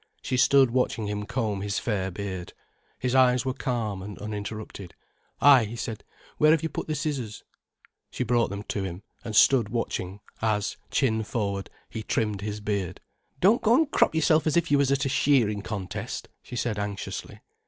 She 0.23 0.35
stood 0.35 0.71
watching 0.71 1.05
him 1.05 1.27
comb 1.27 1.61
his 1.61 1.77
fair 1.77 2.09
beard. 2.09 2.53
His 2.97 3.13
eyes 3.13 3.45
were 3.45 3.53
calm 3.53 4.01
and 4.01 4.17
uninterrupted. 4.17 4.95
"Ay," 5.39 5.65
he 5.65 5.75
said, 5.75 6.03
"where 6.39 6.49
have 6.49 6.63
you 6.63 6.69
put 6.69 6.87
the 6.87 6.95
scissors?" 6.95 7.43
She 8.09 8.23
brought 8.23 8.49
them 8.49 8.63
to 8.63 8.81
him, 8.83 9.03
and 9.23 9.35
stood 9.35 9.69
watching 9.69 10.19
as, 10.41 10.75
chin 10.89 11.21
forward, 11.23 11.69
he 11.87 12.01
trimmed 12.01 12.41
his 12.41 12.61
beard. 12.61 12.99
"Don't 13.41 13.61
go 13.61 13.75
an' 13.75 13.85
crop 13.85 14.15
yourself 14.15 14.47
as 14.47 14.57
if 14.57 14.71
you 14.71 14.79
was 14.79 14.91
at 14.91 15.05
a 15.05 15.07
shearin' 15.07 15.61
contest," 15.61 16.29
she 16.41 16.55
said, 16.55 16.79
anxiously. 16.79 17.39